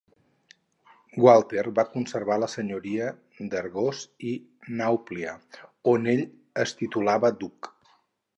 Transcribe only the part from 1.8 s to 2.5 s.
conservar la